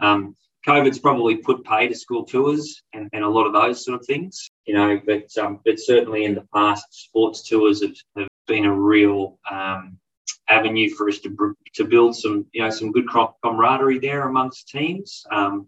Um, 0.00 0.34
COVID's 0.66 0.98
probably 0.98 1.36
put 1.36 1.64
pay 1.64 1.88
to 1.88 1.94
school 1.94 2.24
tours 2.24 2.82
and, 2.92 3.08
and 3.12 3.24
a 3.24 3.28
lot 3.28 3.46
of 3.46 3.52
those 3.52 3.84
sort 3.84 3.98
of 3.98 4.06
things, 4.06 4.50
you 4.66 4.74
know, 4.74 5.00
but 5.06 5.24
um, 5.38 5.60
but 5.64 5.78
certainly 5.78 6.24
in 6.24 6.34
the 6.34 6.46
past, 6.54 6.84
sports 6.90 7.48
tours 7.48 7.82
have, 7.82 7.94
have 8.16 8.28
been 8.46 8.66
a 8.66 8.74
real 8.74 9.38
um, 9.50 9.98
avenue 10.48 10.90
for 10.90 11.08
us 11.08 11.18
to, 11.20 11.54
to 11.74 11.84
build 11.84 12.16
some, 12.16 12.44
you 12.52 12.62
know, 12.62 12.70
some 12.70 12.92
good 12.92 13.06
camaraderie 13.42 14.00
there 14.00 14.28
amongst 14.28 14.68
teams, 14.68 15.24
um, 15.30 15.66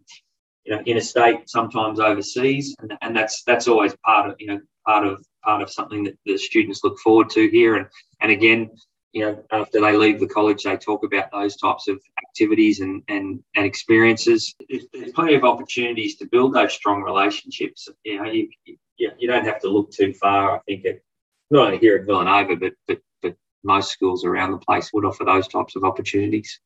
you 0.65 0.75
know, 0.75 0.83
interstate, 0.83 1.49
sometimes 1.49 1.99
overseas, 1.99 2.75
and, 2.81 2.93
and 3.01 3.17
that's 3.17 3.43
that's 3.45 3.69
always 3.69 3.95
part 4.05 4.31
of, 4.31 4.37
you 4.39 4.49
know, 4.49 4.61
part 4.87 5.07
of 5.07 5.25
part 5.43 5.63
of 5.63 5.71
something 5.71 6.05
that 6.05 6.19
the 6.25 6.39
students 6.39 6.83
look 6.85 6.99
forward 6.99 7.31
to 7.31 7.49
here, 7.49 7.77
and 7.77 7.87
and 8.21 8.31
again, 8.31 8.71
you 9.13 9.23
know, 9.23 9.45
after 9.53 9.81
they 9.81 9.97
leave 9.97 10.21
the 10.21 10.27
college, 10.27 10.63
they 10.63 10.77
talk 10.77 11.05
about 11.05 11.31
those 11.31 11.57
types 11.57 11.87
of 11.87 12.01
activities 12.27 12.81
and, 12.81 13.03
and, 13.09 13.43
and 13.57 13.67
experiences. 13.67 14.55
There's, 14.69 15.13
plenty 15.13 15.35
of 15.35 15.45
opportunities 15.45 16.17
to 16.17 16.27
build 16.27 16.55
those 16.55 16.73
strong 16.73 17.03
relationships. 17.03 17.89
You 18.05 18.23
know, 18.23 18.31
you, 18.31 18.49
you, 18.65 19.11
you 19.19 19.29
don't 19.29 19.45
have 19.45 19.61
to 19.61 19.69
look 19.69 19.91
too 19.91 20.15
far. 20.15 20.57
I 20.57 20.59
think 20.61 20.85
it, 20.87 21.05
not 21.51 21.67
only 21.67 21.79
here 21.79 21.97
at 21.99 22.07
Villanova, 22.07 22.57
but, 22.57 22.73
but, 22.89 23.01
but 23.21 23.37
most 23.63 23.91
schools 23.91 24.25
around 24.25 24.53
the 24.53 24.59
place 24.59 24.91
would 24.95 25.05
offer 25.05 25.25
those 25.25 25.47
types 25.47 25.77
of 25.77 25.85
opportunities. 25.85 26.59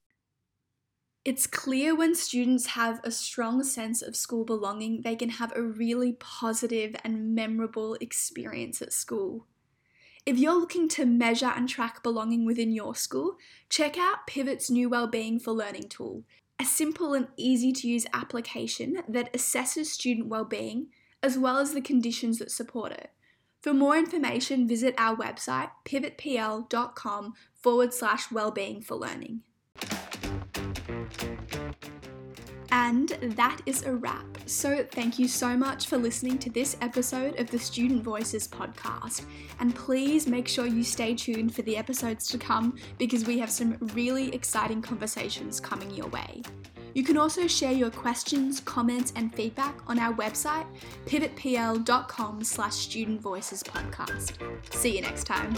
It's 1.27 1.49
clear 1.49 1.93
when 1.93 2.15
students 2.15 2.67
have 2.67 3.01
a 3.03 3.11
strong 3.11 3.65
sense 3.65 4.01
of 4.01 4.15
school 4.15 4.45
belonging, 4.45 5.01
they 5.03 5.17
can 5.17 5.31
have 5.31 5.53
a 5.57 5.61
really 5.61 6.13
positive 6.13 6.95
and 7.03 7.35
memorable 7.35 7.95
experience 7.95 8.81
at 8.81 8.93
school. 8.93 9.45
If 10.25 10.39
you're 10.39 10.55
looking 10.55 10.87
to 10.91 11.05
measure 11.05 11.53
and 11.53 11.69
track 11.69 12.05
belonging 12.05 12.45
within 12.47 12.71
your 12.71 12.95
school, 12.95 13.39
check 13.69 13.99
out 13.99 14.29
Pivot's 14.29 14.71
new 14.71 14.89
Wellbeing 14.89 15.41
for 15.41 15.51
Learning 15.51 15.89
tool, 15.89 16.23
a 16.61 16.65
simple 16.65 17.13
and 17.13 17.27
easy 17.37 17.73
to 17.73 17.89
use 17.89 18.07
application 18.13 19.03
that 19.09 19.33
assesses 19.33 19.87
student 19.87 20.29
well-being 20.29 20.91
as 21.25 21.37
well 21.37 21.59
as 21.59 21.75
the 21.75 21.81
conditions 21.81 22.39
that 22.39 22.53
support 22.53 22.93
it. 22.93 23.11
For 23.61 23.75
more 23.75 23.97
information, 23.97 24.69
visit 24.69 24.95
our 24.97 25.17
website 25.17 25.71
pivotpl.com 25.85 27.35
forward 27.53 27.93
slash 27.93 28.31
wellbeing 28.31 28.81
for 28.81 28.95
learning. 28.95 29.43
And 32.77 33.09
that 33.23 33.63
is 33.65 33.85
a 33.85 33.95
wrap. 33.95 34.27
So, 34.45 34.85
thank 34.93 35.19
you 35.19 35.29
so 35.29 35.57
much 35.57 35.87
for 35.87 35.97
listening 35.97 36.37
to 36.41 36.51
this 36.51 36.77
episode 36.83 37.41
of 37.41 37.51
the 37.51 37.59
Student 37.59 38.05
Voices 38.05 38.47
podcast. 38.47 39.25
And 39.61 39.75
please 39.75 40.27
make 40.27 40.47
sure 40.47 40.67
you 40.67 40.85
stay 40.85 41.15
tuned 41.15 41.55
for 41.55 41.63
the 41.63 41.75
episodes 41.75 42.29
to 42.29 42.37
come 42.37 42.77
because 42.99 43.25
we 43.25 43.39
have 43.39 43.51
some 43.51 43.79
really 43.95 44.33
exciting 44.35 44.83
conversations 44.83 45.59
coming 45.59 45.91
your 45.91 46.09
way. 46.09 46.43
You 46.93 47.03
can 47.03 47.17
also 47.17 47.47
share 47.47 47.73
your 47.73 47.91
questions, 47.91 48.61
comments, 48.61 49.11
and 49.17 49.35
feedback 49.35 49.75
on 49.87 49.99
our 49.99 50.13
website, 50.13 50.67
pivotpl.com 51.07 52.45
slash 52.45 52.75
student 52.75 53.23
voices 53.23 53.63
podcast. 53.63 54.35
See 54.75 54.97
you 54.97 55.01
next 55.01 55.25
time. 55.25 55.57